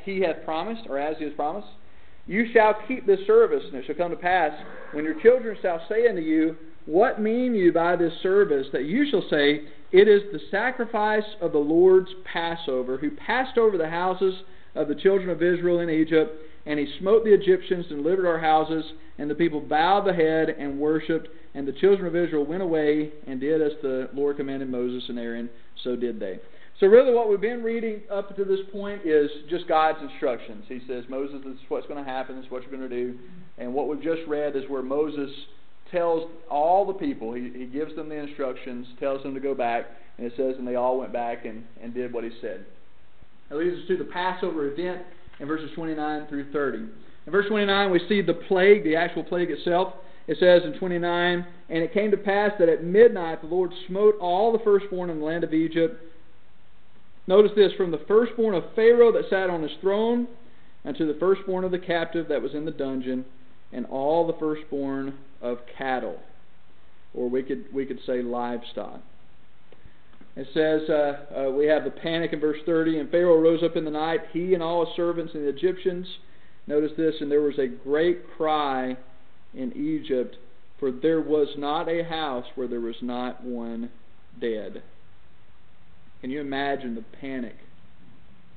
[0.03, 1.69] he hath promised, or as he has promised,
[2.27, 3.63] you shall keep this service.
[3.65, 4.51] And it shall come to pass
[4.91, 8.67] when your children shall say unto you, What mean you by this service?
[8.73, 13.77] That you shall say, It is the sacrifice of the Lord's Passover, who passed over
[13.77, 14.35] the houses
[14.75, 16.31] of the children of Israel in Egypt,
[16.65, 18.85] and he smote the Egyptians and delivered our houses,
[19.17, 23.11] and the people bowed the head and worshipped, and the children of Israel went away
[23.27, 25.49] and did as the Lord commanded Moses and Aaron,
[25.83, 26.39] so did they.
[26.79, 30.65] So really what we've been reading up to this point is just God's instructions.
[30.67, 32.95] He says, Moses, this is what's going to happen, this is what you're going to
[32.95, 33.19] do.
[33.59, 35.29] And what we've just read is where Moses
[35.91, 39.85] tells all the people, he, he gives them the instructions, tells them to go back,
[40.17, 42.65] and it says, and they all went back and, and did what he said.
[43.49, 45.01] It leads us to the Passover event
[45.39, 46.77] in verses 29 through 30.
[46.77, 49.93] In verse 29, we see the plague, the actual plague itself.
[50.27, 54.15] It says in 29, And it came to pass that at midnight the Lord smote
[54.19, 56.01] all the firstborn in the land of Egypt.
[57.27, 60.27] Notice this from the firstborn of Pharaoh that sat on his throne,
[60.85, 63.25] unto the firstborn of the captive that was in the dungeon,
[63.71, 66.19] and all the firstborn of cattle,
[67.13, 69.01] or we could we could say livestock.
[70.35, 73.75] It says uh, uh, we have the panic in verse 30, and Pharaoh rose up
[73.75, 76.07] in the night, he and all his servants and the Egyptians.
[76.67, 78.95] Notice this, and there was a great cry
[79.53, 80.37] in Egypt,
[80.79, 83.89] for there was not a house where there was not one
[84.39, 84.81] dead.
[86.21, 87.55] Can you imagine the panic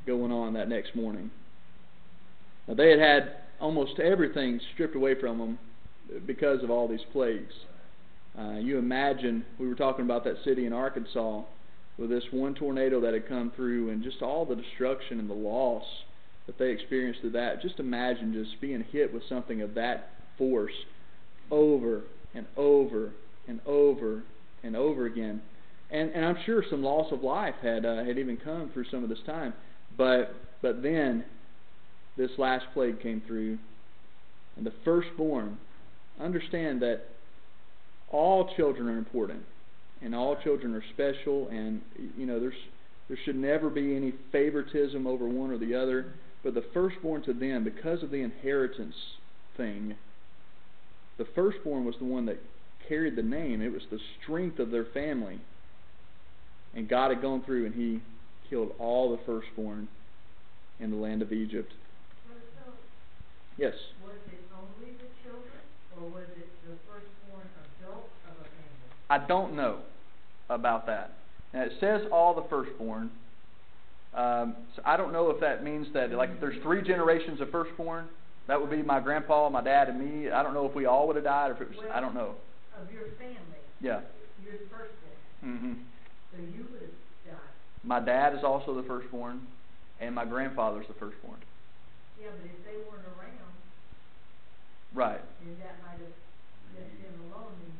[0.06, 1.30] going on that next morning?
[2.68, 5.58] Now, they had had almost everything stripped away from them
[6.26, 7.52] because of all these plagues.
[8.38, 11.42] Uh, you imagine, we were talking about that city in Arkansas
[11.98, 15.34] with this one tornado that had come through and just all the destruction and the
[15.34, 15.84] loss
[16.46, 17.62] that they experienced through that.
[17.62, 20.72] Just imagine just being hit with something of that force
[21.50, 22.02] over
[22.34, 23.12] and over
[23.46, 24.24] and over
[24.62, 25.40] and over again.
[25.90, 29.04] And and I'm sure some loss of life had uh, had even come through some
[29.04, 29.54] of this time.
[29.96, 31.24] But but then
[32.16, 33.58] this last plague came through
[34.56, 35.58] and the firstborn
[36.20, 37.02] understand that
[38.10, 39.42] all children are important
[40.02, 41.80] and all children are special and
[42.16, 42.54] you know there's
[43.08, 47.32] there should never be any favoritism over one or the other but the firstborn to
[47.32, 48.94] them because of the inheritance
[49.56, 49.94] thing
[51.16, 52.40] the firstborn was the one that
[52.88, 53.62] carried the name.
[53.62, 55.40] It was the strength of their family.
[56.74, 58.00] And God had gone through and He
[58.50, 59.88] killed all the firstborn
[60.80, 61.72] in the land of Egypt.
[63.56, 63.74] Yes.
[64.02, 65.62] Was it only the children,
[65.94, 67.46] or was it the firstborn
[67.78, 68.90] adult of a family?
[69.14, 69.78] I don't know
[70.50, 71.12] about that.
[71.52, 73.10] Now it says all the firstborn.
[74.12, 77.50] Um, so I don't know if that means that, like, if there's three generations of
[77.50, 78.06] firstborn,
[78.48, 80.30] that would be my grandpa, my dad, and me.
[80.30, 81.78] I don't know if we all would have died or if it was.
[81.78, 82.34] Well, I don't know.
[82.80, 83.62] Of your family.
[83.80, 84.00] Yeah.
[84.42, 85.72] You're the firstborn, hmm
[86.32, 87.54] so you would have died.
[87.84, 89.46] My dad is also the firstborn,
[90.00, 91.38] and my grandfather's the firstborn.
[92.20, 93.54] Yeah, but if they weren't around,
[94.92, 95.22] Right.
[95.42, 96.14] then that might have
[96.74, 97.74] left him alone and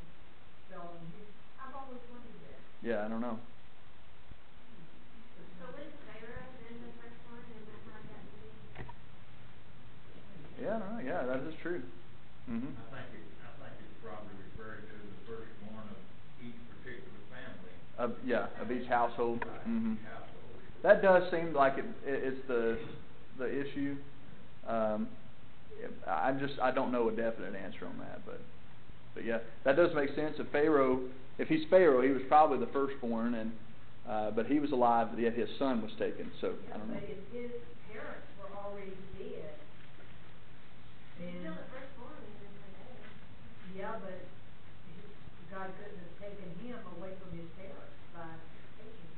[0.70, 1.27] fell on his,
[1.62, 2.59] I've always wondered that.
[2.85, 3.38] Yeah, I don't know.
[5.57, 8.29] So was Sarah then the first one, is that how that?
[10.61, 11.01] Yeah, I don't know.
[11.01, 11.81] Yeah, that is true.
[12.44, 15.97] hmm I think it, I think it's probably referring to the firstborn of
[16.44, 17.73] each particular family.
[17.97, 19.40] Of yeah, of each household.
[19.40, 20.61] Right, hmm Household.
[20.85, 22.77] That does seem like it, it, it's the
[23.38, 23.97] the issue.
[24.68, 25.09] Um,
[26.07, 28.40] I just I don't know a definite answer on that, but
[29.14, 30.37] but yeah, that does make sense.
[30.38, 31.01] If Pharaoh,
[31.38, 33.53] if he's Pharaoh, he was probably the firstborn, and
[34.09, 36.31] uh, but he was alive, yet his son was taken.
[36.40, 36.94] So I don't know.
[36.94, 37.51] but if his
[37.92, 39.55] parents were already dead,
[41.18, 43.79] He's still the firstborn even today.
[43.79, 44.18] yeah, but
[45.51, 48.27] God couldn't have taken him away from his parents by
[48.77, 49.09] taking.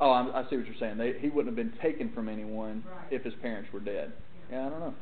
[0.00, 0.96] Oh, I'm, I see what you're saying.
[0.98, 3.10] They, he wouldn't have been taken from anyone Right.
[3.10, 4.12] if his parents were dead.
[4.50, 4.58] Yeah.
[4.58, 4.94] Yeah, I don't know.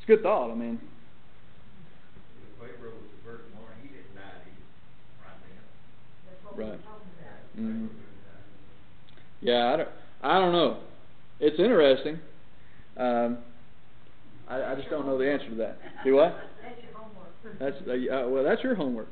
[0.00, 0.50] It's a good thought.
[0.50, 4.56] I mean, If Pharaoh was the firstborn, he didn't die, he,
[5.20, 5.60] right then.
[6.32, 6.78] That's what we were Right.
[6.84, 7.56] talking about.
[7.56, 7.56] Mhm.
[7.56, 9.22] Pharaoh didn't die.
[9.40, 9.88] yeah, I don't,
[10.22, 10.78] I don't know.
[11.40, 12.18] It's interesting.
[12.96, 13.38] Um,
[14.48, 15.78] I, I just don't know the answer to that.
[16.04, 16.34] Do what?
[16.62, 17.58] That's your homework.
[17.60, 19.08] That's uh, well, that's your homework.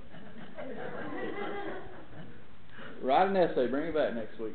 [3.02, 3.66] Write an essay.
[3.68, 4.54] Bring it back next week.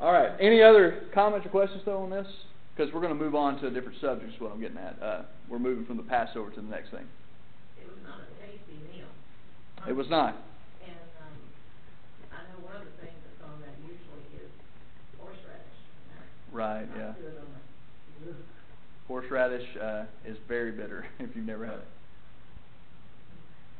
[0.00, 0.32] All right.
[0.40, 2.26] Any other comments or questions though on this?
[2.74, 4.34] Because we're going to move on to a different subject.
[4.34, 4.98] Is what I'm getting at.
[5.00, 7.06] Uh, we're moving from the Passover to the next thing.
[7.78, 9.06] It was not a tasty meal.
[9.86, 10.34] It was not.
[10.82, 11.38] And, um,
[12.34, 14.50] I know one of the things that's on that usually is
[15.22, 15.78] horseradish.
[16.10, 16.86] and that's Right.
[16.96, 17.12] Yeah.
[19.08, 21.88] Horseradish uh, is very bitter if you've never had it.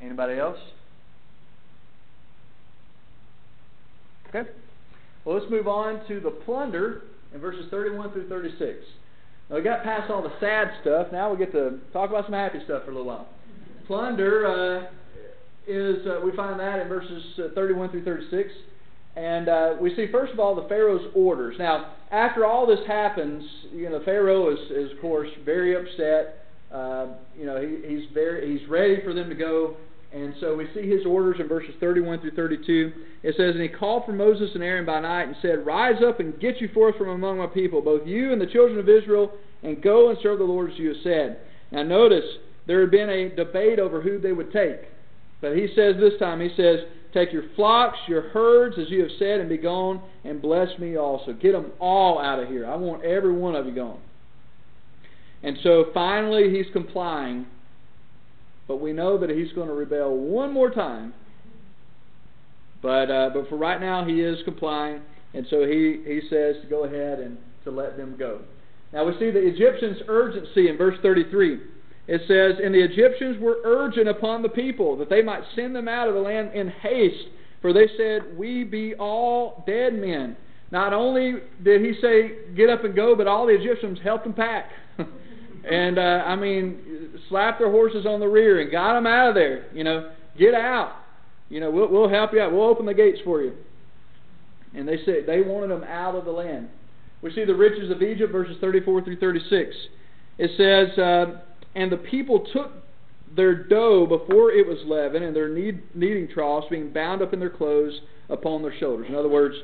[0.02, 0.58] Anybody else?
[4.28, 4.50] Okay?
[5.24, 8.80] Well, let's move on to the plunder in verses 31 through 36.
[9.48, 11.06] Now, we got past all the sad stuff.
[11.12, 13.28] Now we get to talk about some happy stuff for a little while.
[13.86, 14.86] Plunder uh,
[15.68, 18.50] is, uh, we find that in verses uh, 31 through 36.
[19.16, 21.54] And uh, we see, first of all, the Pharaoh's orders.
[21.58, 26.46] Now, after all this happens, you know, Pharaoh is, is of course, very upset.
[26.72, 27.06] Uh,
[27.38, 29.76] you know, he, he's very, he's ready for them to go.
[30.12, 32.92] And so we see his orders in verses 31 through 32.
[33.22, 36.20] It says, And he called for Moses and Aaron by night and said, Rise up
[36.20, 39.32] and get you forth from among my people, both you and the children of Israel,
[39.62, 41.40] and go and serve the Lord as you have said.
[41.72, 42.24] Now notice,
[42.66, 44.88] there had been a debate over who they would take.
[45.40, 46.80] But he says this time, he says,
[47.14, 50.96] Take your flocks, your herds, as you have said, and be gone, and bless me
[50.96, 51.32] also.
[51.32, 52.66] Get them all out of here.
[52.66, 54.00] I want every one of you gone.
[55.44, 57.46] And so finally he's complying,
[58.66, 61.14] but we know that he's going to rebel one more time.
[62.82, 65.00] But uh, but for right now he is complying,
[65.32, 68.40] and so he, he says to go ahead and to let them go.
[68.92, 71.60] Now we see the Egyptians' urgency in verse 33.
[72.06, 75.88] It says, And the Egyptians were urgent upon the people that they might send them
[75.88, 77.28] out of the land in haste,
[77.62, 80.36] for they said, We be all dead men.
[80.70, 84.34] Not only did he say, Get up and go, but all the Egyptians helped them
[84.34, 84.70] pack.
[85.70, 89.34] and, uh, I mean, slapped their horses on the rear and got them out of
[89.34, 89.66] there.
[89.72, 90.96] You know, get out.
[91.48, 92.52] You know, we'll, we'll help you out.
[92.52, 93.54] We'll open the gates for you.
[94.74, 96.68] And they said they wanted them out of the land.
[97.22, 99.74] We see the riches of Egypt, verses 34 through 36.
[100.36, 101.40] It says, uh,
[101.74, 102.72] and the people took
[103.34, 107.40] their dough before it was leavened, and their knead, kneading troughs being bound up in
[107.40, 109.06] their clothes upon their shoulders.
[109.08, 109.56] In other words,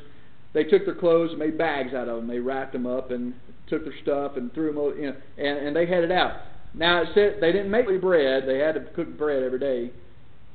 [0.52, 2.26] they took their clothes and made bags out of them.
[2.26, 3.34] They wrapped them up and
[3.68, 6.40] took their stuff and threw them, you know, and, and they headed out.
[6.74, 9.90] Now it said they didn't make bread; they had to cook bread every day,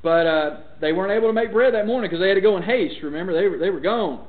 [0.01, 2.57] but uh, they weren't able to make bread that morning because they had to go
[2.57, 2.95] in haste.
[3.03, 4.25] Remember, they were they were gone.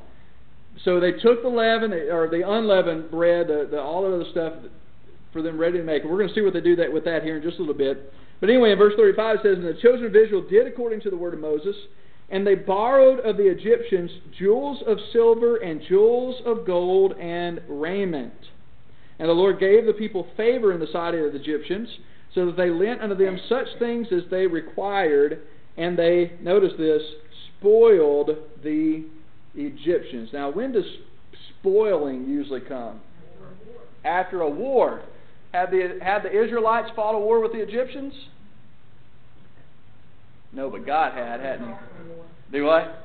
[0.85, 4.53] So they took the leaven or the unleavened bread, the, the all of the stuff
[5.37, 6.03] for them ready to make.
[6.03, 7.61] And we're going to see what they do that with that here in just a
[7.61, 8.13] little bit.
[8.41, 11.11] But anyway, in verse 35 it says, And the children of Israel did according to
[11.11, 11.77] the word of Moses,
[12.31, 18.35] and they borrowed of the Egyptians jewels of silver and jewels of gold and raiment.
[19.19, 21.89] And the Lord gave the people favor in the sight of the Egyptians,
[22.35, 25.41] so that they lent unto them such things as they required,
[25.77, 27.03] and they, notice this,
[27.59, 28.31] spoiled
[28.63, 29.05] the
[29.55, 30.31] Egyptians.
[30.33, 30.85] Now, when does
[31.61, 33.01] spoiling usually come?
[34.05, 35.03] After a war.
[35.53, 38.13] Had the, had the Israelites fought a war with the Egyptians?
[40.53, 41.75] No, but God had, hadn't he?
[42.53, 43.03] Do what?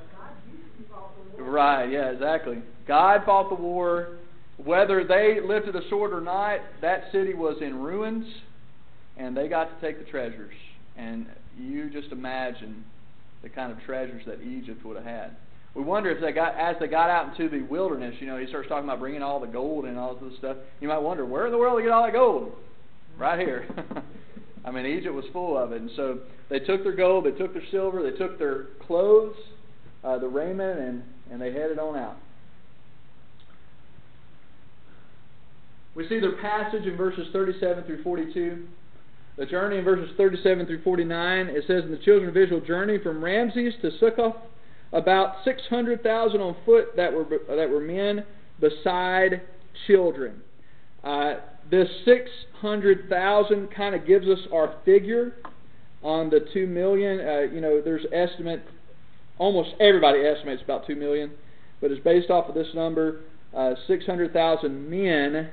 [1.37, 2.61] Right, yeah, exactly.
[2.87, 4.17] God fought the war.
[4.57, 8.27] Whether they lifted a sword or not, that city was in ruins,
[9.17, 10.53] and they got to take the treasures.
[10.97, 11.25] And
[11.57, 12.83] you just imagine
[13.41, 15.35] the kind of treasures that Egypt would have had.
[15.73, 18.15] We wonder if they got as they got out into the wilderness.
[18.19, 20.57] You know, he starts talking about bringing all the gold and all this stuff.
[20.81, 22.53] You might wonder where in the world did they get all that gold.
[23.17, 23.67] Right here.
[24.65, 27.53] I mean, Egypt was full of it, and so they took their gold, they took
[27.53, 29.35] their silver, they took their clothes,
[30.03, 32.17] uh, the raiment, and and they headed on out.
[35.95, 38.67] We see their passage in verses 37 through 42.
[39.37, 43.01] The journey in verses 37 through 49, it says, And the children of Israel journeyed
[43.01, 44.35] from Ramses to Succoth,
[44.93, 48.25] about 600,000 on foot that were, that were men,
[48.59, 49.41] beside
[49.87, 50.41] children.
[51.03, 51.35] Uh,
[51.69, 55.33] this 600,000 kind of gives us our figure
[56.03, 57.19] on the 2 million.
[57.19, 58.61] Uh, you know, there's estimate,
[59.37, 61.31] almost everybody estimates about 2 million,
[61.79, 63.21] but it's based off of this number
[63.55, 65.49] uh, 600,000 men,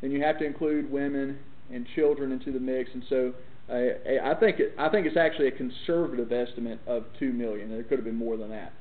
[0.00, 1.38] then you have to include women
[1.72, 3.32] and children into the mix, and so
[3.72, 7.70] I think it, I think it's actually a conservative estimate of two million.
[7.70, 8.72] There could have been more than that,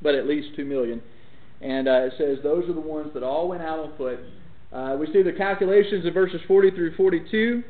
[0.00, 1.02] but at least two million.
[1.60, 4.20] And uh, it says those are the ones that all went out on foot.
[4.72, 7.62] Uh, we see the calculations in verses 40 through 42.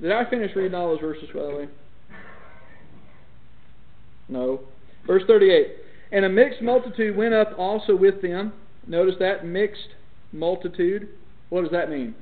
[0.00, 1.68] Did I finish reading all those verses, by the way?
[4.28, 4.60] No.
[5.06, 5.68] Verse 38.
[6.12, 8.52] And a mixed multitude went up also with them.
[8.86, 9.88] Notice that mixed
[10.32, 11.08] multitude.
[11.50, 12.14] What does that mean?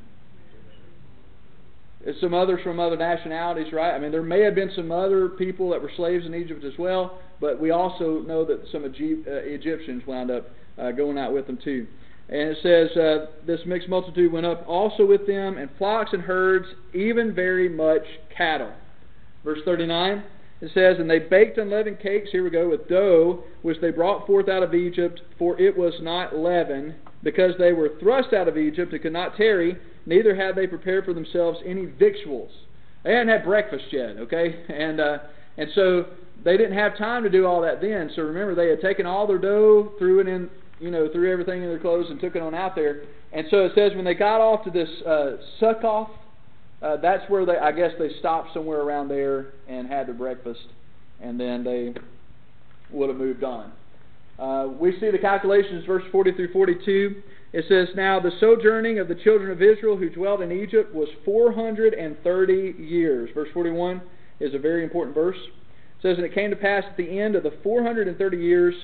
[2.21, 3.95] Some others from other nationalities, right?
[3.95, 6.75] I mean, there may have been some other people that were slaves in Egypt as
[6.79, 11.47] well, but we also know that some uh, Egyptians wound up uh, going out with
[11.47, 11.87] them too.
[12.29, 16.23] And it says, uh, This mixed multitude went up also with them, and flocks and
[16.23, 18.03] herds, even very much
[18.37, 18.73] cattle.
[19.43, 20.25] Verse 39,
[20.61, 24.27] it says, And they baked unleavened cakes, here we go, with dough, which they brought
[24.27, 28.57] forth out of Egypt, for it was not leavened, because they were thrust out of
[28.57, 32.51] Egypt and could not tarry, neither had they prepared for themselves any victuals.
[33.03, 34.65] They hadn't had breakfast yet, okay?
[34.69, 35.19] And uh,
[35.57, 36.07] and so
[36.45, 38.11] they didn't have time to do all that then.
[38.15, 40.51] So remember, they had taken all their dough, threw it in,
[40.81, 43.03] you know, threw everything in their clothes, and took it on out there.
[43.33, 46.11] And so it says when they got off to this uh, Succoth,
[46.83, 50.61] uh, that's where they, I guess, they stopped somewhere around there and had their breakfast,
[51.21, 51.95] and then they
[52.91, 53.73] would have moved on.
[54.39, 57.23] Uh, we see the calculations, verse 40 through 42.
[57.55, 61.09] It says, Now the sojourning of the children of Israel who dwelt in Egypt was
[61.25, 63.31] 430 years.
[63.33, 64.03] Verse 41
[64.41, 65.37] is a very important verse.
[65.37, 68.75] It says, And it came to pass at the end of the 430 years,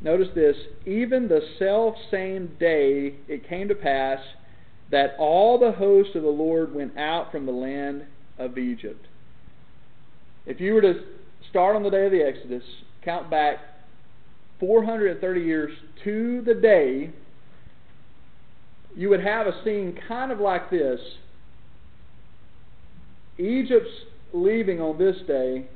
[0.00, 0.56] notice this,
[0.86, 4.20] even the self same day it came to pass
[4.90, 8.06] that all the host of the Lord went out from the land
[8.38, 9.06] of Egypt.
[10.46, 11.02] If you were to
[11.50, 12.64] start on the day of the Exodus,
[13.04, 13.58] count back
[14.60, 15.72] 430 years
[16.04, 17.10] to the day,
[18.96, 21.00] you would have a scene kind of like this.
[23.38, 23.90] Egypt's
[24.32, 25.66] leaving on this day,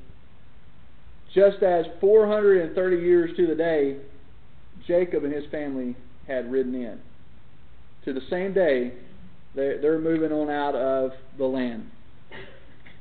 [1.35, 3.97] just as 430 years to the day,
[4.87, 5.97] Jacob and his family
[6.27, 6.99] had ridden in.
[8.05, 8.93] To the same day,
[9.55, 11.87] they're, moving on out of the land.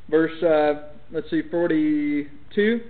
[0.10, 2.82] Verse, uh, let's see, 42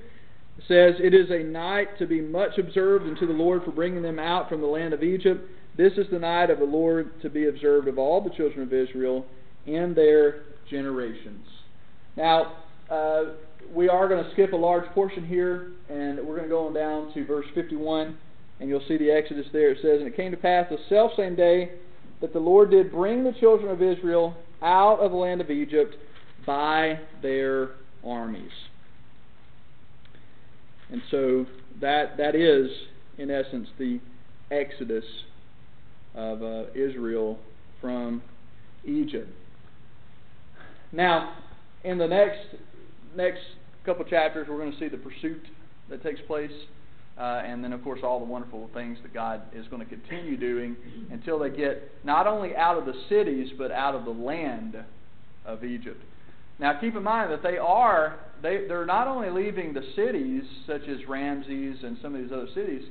[0.68, 4.20] says, It is a night to be much observed unto the Lord for bringing them
[4.20, 5.48] out from the land of Egypt.
[5.82, 8.72] This is the night of the Lord to be observed of all the children of
[8.72, 9.26] Israel
[9.66, 11.44] in their generations.
[12.16, 12.54] Now,
[12.88, 13.24] uh,
[13.74, 16.76] we are going to skip a large portion here, and we're going to go on
[16.76, 18.16] down to verse 51,
[18.60, 19.72] and you'll see the Exodus there.
[19.72, 21.72] It says, And it came to pass the self same day
[22.22, 25.96] that the Lord did bring the children of Israel out of the land of Egypt
[26.46, 27.72] by their
[28.06, 28.52] armies.
[30.92, 31.48] And so
[31.80, 32.70] that that is,
[33.18, 34.00] in essence, the
[34.52, 35.06] exodus
[36.16, 37.40] of uh, Israel
[37.80, 38.22] from
[38.86, 39.30] Egypt.
[40.92, 41.36] Now,
[41.84, 42.40] in the next
[43.16, 43.42] next
[43.86, 45.42] couple chapters, we're going to see the pursuit
[45.90, 46.52] that takes place,
[47.18, 50.38] uh, and then, of course, all the wonderful things that God is going to continue
[50.38, 50.76] doing
[51.12, 54.76] until they get not only out of the cities but out of the land
[55.46, 56.02] of Egypt.
[56.60, 60.84] Now, keep in mind that they are they they're not only leaving the cities such
[60.88, 62.84] as Ramses and some of these other cities,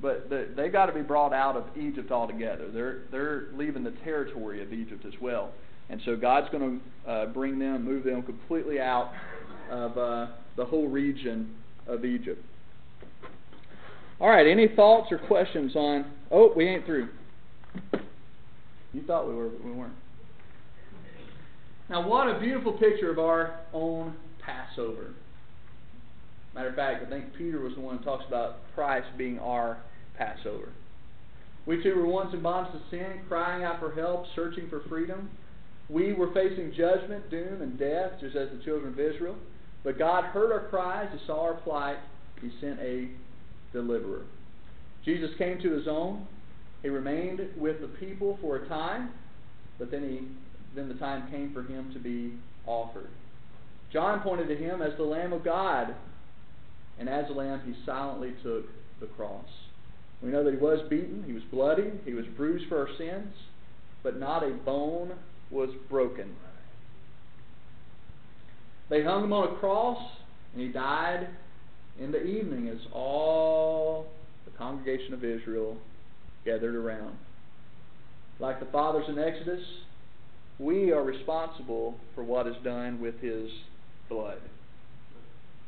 [0.00, 2.70] but the, they got to be brought out of Egypt altogether.
[2.70, 5.52] They're they're leaving the territory of Egypt as well,
[5.88, 9.12] and so God's going to uh, bring them, move them completely out
[9.70, 10.26] of uh,
[10.56, 11.54] the whole region
[11.86, 12.42] of Egypt.
[14.20, 16.10] All right, any thoughts or questions on?
[16.30, 17.08] Oh, we ain't through.
[18.92, 19.92] You thought we were, but we weren't.
[21.90, 25.14] Now, what a beautiful picture of our own Passover.
[26.56, 29.76] Matter of fact, I think Peter was the one who talks about Christ being our
[30.16, 30.70] Passover.
[31.66, 35.28] We too were once in bondage to sin, crying out for help, searching for freedom.
[35.90, 39.36] We were facing judgment, doom, and death, just as the children of Israel.
[39.84, 41.98] But God heard our cries, He saw our plight,
[42.40, 43.10] He sent a
[43.74, 44.22] deliverer.
[45.04, 46.26] Jesus came to His own.
[46.80, 49.10] He remained with the people for a time,
[49.78, 50.28] but then he
[50.74, 52.34] then the time came for him to be
[52.66, 53.08] offered.
[53.92, 55.94] John pointed to him as the Lamb of God,
[56.98, 58.64] and as a lamb, he silently took
[59.00, 59.46] the cross.
[60.22, 63.34] We know that he was beaten, he was bloody, he was bruised for our sins,
[64.02, 65.12] but not a bone
[65.50, 66.34] was broken.
[68.88, 69.98] They hung him on a cross,
[70.52, 71.28] and he died
[71.98, 74.06] in the evening as all
[74.44, 75.76] the congregation of Israel
[76.44, 77.16] gathered around.
[78.38, 79.64] Like the fathers in Exodus,
[80.58, 83.50] we are responsible for what is done with his
[84.08, 84.38] blood.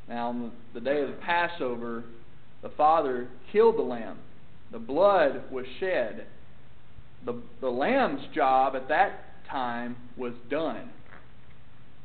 [0.08, 2.04] Now, on the day of the Passover,
[2.62, 4.18] the father killed the lamb.
[4.72, 6.26] The blood was shed.
[7.24, 10.90] The, the lamb's job at that time was done.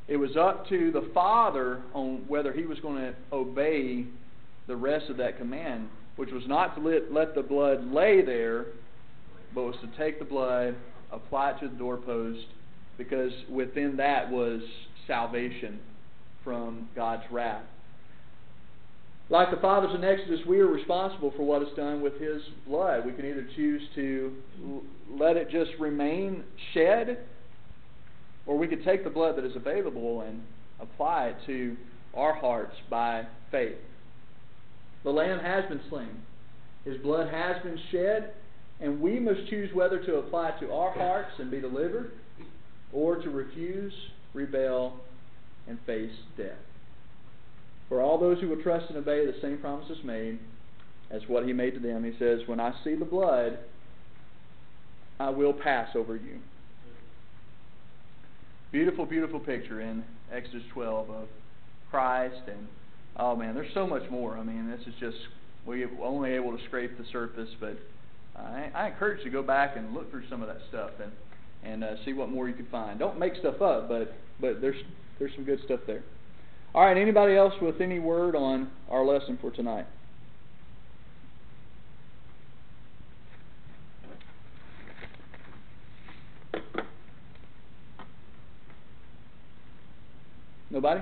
[0.08, 4.06] It was up to the father on whether he was going to obey
[4.68, 5.88] the rest of that command,
[6.18, 8.66] which was not to let, let the blood lay there,
[9.56, 10.76] but was to take the blood,
[11.12, 12.46] apply it to the doorpost,
[12.98, 14.62] because within that was
[15.08, 15.80] salvation
[16.44, 17.64] from God's wrath.
[19.30, 23.06] Like the fathers in Exodus, we are responsible for what is done with His blood.
[23.06, 24.34] We can either choose to
[25.10, 26.44] let it just remain
[26.74, 27.20] shed,
[28.46, 30.42] or we could take the blood that is available and
[30.80, 31.78] apply it to
[32.14, 33.78] our hearts by faith.
[35.04, 36.22] The Lamb has been slain,
[36.86, 38.34] His blood has been shed,
[38.82, 42.12] and we must choose whether to apply it to our hearts and be delivered,
[42.92, 43.94] or to refuse,
[44.34, 45.00] rebel,
[45.68, 46.58] and face death.
[47.90, 50.40] For all those who will trust and obey the same promises made
[51.12, 53.60] as what he made to them, he says, When I see the blood,
[55.20, 56.40] I will pass over you.
[58.72, 61.28] Beautiful, beautiful picture in Exodus 12 of
[61.92, 62.68] Christ and
[63.18, 64.38] oh man, there's so much more.
[64.38, 65.18] I mean, this is just
[65.66, 67.78] we're only able to scrape the surface, but
[68.36, 71.12] I, I encourage you to go back and look through some of that stuff and
[71.64, 73.00] and uh, see what more you can find.
[73.00, 74.82] Don't make stuff up, but but there's
[75.20, 76.04] there's some good stuff there.
[76.76, 79.86] All right, anybody else with any word on our lesson for tonight?
[90.72, 91.02] Nobody?